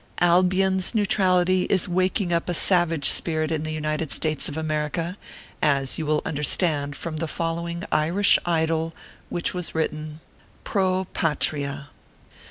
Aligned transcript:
Albion 0.19 0.79
s 0.79 0.95
neutrality 0.95 1.65
is 1.65 1.87
waking 1.87 2.33
up 2.33 2.49
a 2.49 2.55
savage 2.55 3.07
spirit 3.07 3.51
in 3.51 3.61
the 3.61 3.71
United 3.71 4.11
States 4.11 4.49
of 4.49 4.57
America, 4.57 5.15
as 5.61 5.99
you 5.99 6.07
will 6.07 6.23
un 6.25 6.33
derstand 6.35 6.95
from 6.95 7.17
the 7.17 7.27
following 7.27 7.83
Irish 7.91 8.39
Idle 8.43 8.95
which 9.29 9.53
was 9.53 9.75
written 9.75 10.19
150 10.63 10.63
ORPHEUS 10.63 10.63
C. 10.63 10.63
KERB 10.63 10.63
PAPERS. 10.63 10.63
PRO 10.63 11.05
PAT 11.13 11.51
RIA. 11.53 11.89